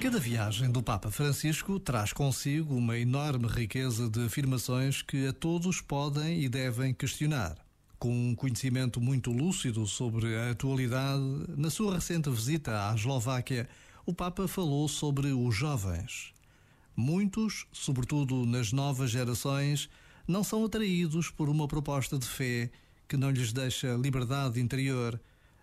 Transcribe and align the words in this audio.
Cada 0.00 0.18
viagem 0.18 0.72
do 0.72 0.82
Papa 0.82 1.10
Francisco 1.10 1.78
traz 1.78 2.12
consigo 2.12 2.74
uma 2.74 2.98
enorme 2.98 3.46
riqueza 3.46 4.10
de 4.10 4.24
afirmações 4.24 5.02
que 5.02 5.26
a 5.28 5.32
todos 5.32 5.80
podem 5.80 6.42
e 6.42 6.48
devem 6.48 6.92
questionar. 6.92 7.56
Com 7.96 8.10
um 8.10 8.34
conhecimento 8.34 9.00
muito 9.00 9.30
lúcido 9.30 9.86
sobre 9.86 10.34
a 10.36 10.50
atualidade, 10.50 11.22
na 11.56 11.70
sua 11.70 11.94
recente 11.94 12.28
visita 12.28 12.90
à 12.90 12.94
Eslováquia, 12.94 13.68
o 14.04 14.12
Papa 14.12 14.48
falou 14.48 14.88
sobre 14.88 15.28
os 15.28 15.54
jovens. 15.54 16.32
Muitos, 16.96 17.66
sobretudo 17.70 18.44
nas 18.44 18.72
novas 18.72 19.10
gerações, 19.10 19.88
não 20.26 20.42
são 20.42 20.64
atraídos 20.64 21.30
por 21.30 21.48
uma 21.48 21.68
proposta 21.68 22.18
de 22.18 22.26
fé 22.26 22.70
que 23.06 23.16
não 23.16 23.30
lhes 23.30 23.52
deixa 23.52 23.94
liberdade 23.94 24.60
interior 24.60 25.20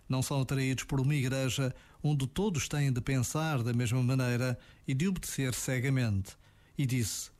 não 0.08 0.22
são 0.22 0.40
atraídos 0.40 0.84
por 0.84 1.00
uma 1.00 1.14
igreja 1.14 1.74
onde 2.02 2.26
todos 2.26 2.68
têm 2.68 2.92
de 2.92 3.00
pensar 3.00 3.62
da 3.62 3.72
mesma 3.72 4.02
maneira 4.02 4.58
e 4.86 4.94
de 4.94 5.08
obedecer 5.08 5.52
cegamente. 5.54 6.36
E 6.76 6.86
disse: 6.86 7.30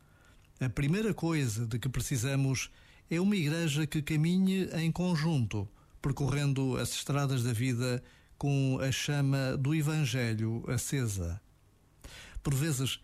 A 0.61 0.69
primeira 0.69 1.15
coisa 1.15 1.67
de 1.67 1.79
que 1.79 1.89
precisamos 1.89 2.71
é 3.11 3.21
uma 3.21 3.37
igreja 3.37 3.87
que 3.87 4.03
caminhe 4.03 4.69
em 4.75 4.93
conjunto, 4.93 5.69
percorrendo 6.03 6.77
as 6.77 6.91
estradas 6.91 7.43
da 7.43 7.53
vida 7.53 8.03
com 8.37 8.79
a 8.81 8.93
chama 8.93 9.57
do 9.57 9.75
Evangelho 9.75 10.63
acesa. 10.69 11.41
Por 12.43 12.55
vezes, 12.55 13.01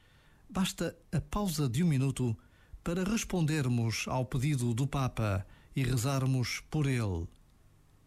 basta 0.49 0.97
a 1.11 1.21
pausa 1.21 1.69
de 1.69 1.83
um 1.83 1.89
minuto 1.89 2.37
para 2.85 3.03
respondermos 3.03 4.05
ao 4.07 4.25
pedido 4.25 4.75
do 4.75 4.87
Papa 4.87 5.45
e 5.75 5.83
rezarmos 5.83 6.63
por 6.71 6.87
ele. 6.87 7.27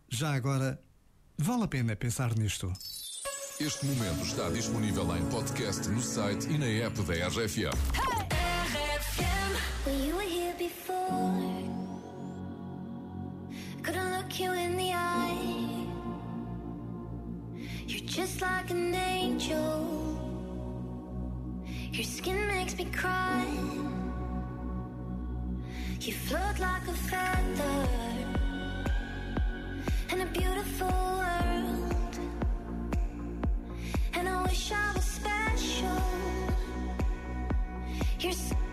Já 0.08 0.34
agora, 0.34 0.82
Vale 1.40 1.66
a 1.66 1.68
pena 1.68 1.96
pensar 1.96 2.36
nisto. 2.36 2.74
Este 3.60 3.86
momento 3.86 4.24
está 4.24 4.50
disponível 4.50 5.16
em 5.16 5.24
podcast 5.30 5.88
no 5.88 6.02
site 6.02 6.48
e 6.50 6.58
na 6.58 6.86
app 6.86 7.00
da 7.04 7.14
RFM. 7.28 7.70
Well, 9.86 9.96
you 9.96 10.16
were 10.16 10.28
here 10.28 10.56
before. 10.58 10.98
Couldn't 13.84 14.18
look 14.18 14.40
you 14.40 14.52
in 14.54 14.78
the 14.78 14.92
eye. 14.94 15.88
You're 17.86 18.06
just 18.06 18.42
like 18.42 18.72
an 18.72 18.96
angel. 18.96 19.86
Your 21.92 22.04
skin 22.04 22.48
makes 22.48 22.76
me 22.76 22.86
cry. 22.86 23.46
You 26.02 26.14
float 26.14 26.58
like 26.60 26.88
a 26.88 26.94
feather 26.94 27.88
in 30.12 30.22
a 30.22 30.26
beautiful 30.26 31.17
wish 34.70 34.78
I 34.78 34.94
was 34.94 35.06
special. 35.06 36.04
You're 38.20 38.32
so 38.34 38.67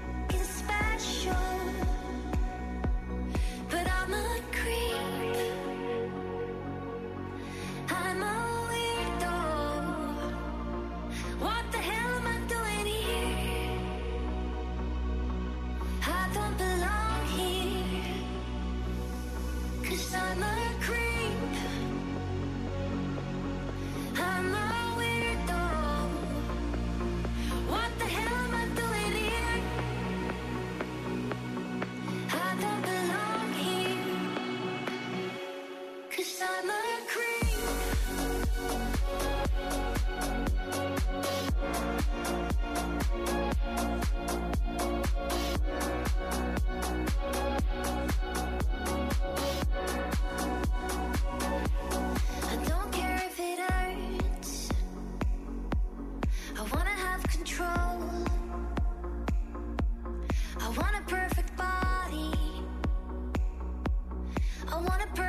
I 64.74 64.79
wanna 64.79 65.23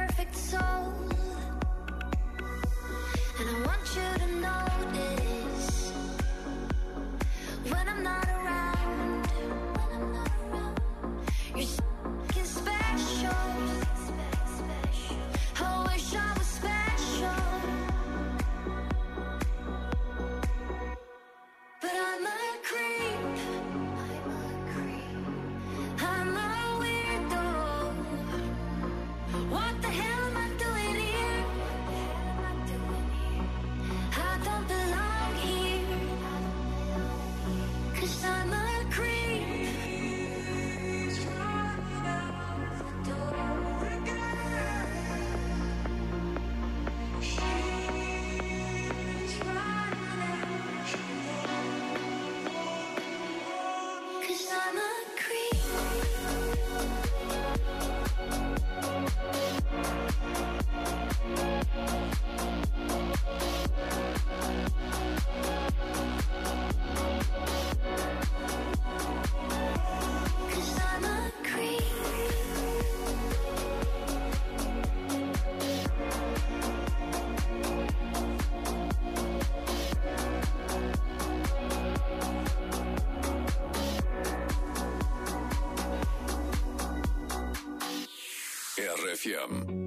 RFM. 89.26 89.85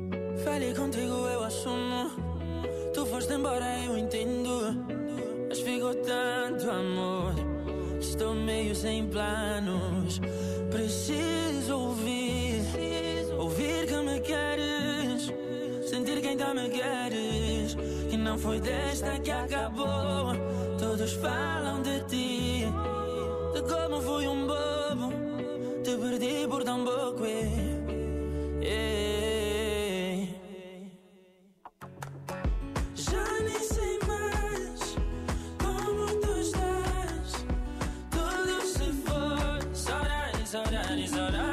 Falei 0.49 0.73
contigo, 0.73 1.29
eu 1.29 1.45
assumo. 1.45 2.11
Tu 2.95 3.05
foste 3.05 3.35
embora, 3.35 3.85
eu 3.85 3.99
entendo. 3.99 4.75
Mas 5.47 5.61
ficou 5.61 5.95
tanto 5.95 6.71
amor. 6.71 7.35
Estou 8.01 8.35
meio 8.35 8.75
sem 8.75 9.07
planos. 9.09 10.21
Preciso 10.71 11.79
ouvir. 11.79 12.63
Ouvir 13.39 13.87
que 13.87 13.97
me 13.97 14.21
queres. 14.21 15.31
Sentir 15.87 16.19
que 16.23 16.29
ainda 16.29 16.55
me 16.55 16.71
queres. 16.71 17.77
Que 18.09 18.17
não 18.17 18.39
foi 18.39 18.59
desta 18.59 19.19
que 19.21 19.31
acabou. 19.31 20.33
Todos 20.79 21.13
falam 21.13 21.83
de 21.83 22.01
ti. 22.05 22.65
De 23.53 23.63
como 23.71 24.01
fui 24.01 24.27
um 24.27 24.47
bobo. 24.47 25.13
Te 25.85 25.95
perdi 25.95 26.49
por 26.49 26.65
tão 26.65 26.83
pouco. 26.87 27.68
that 40.89 40.99
is 40.99 41.13
all 41.13 41.37
I 41.37 41.48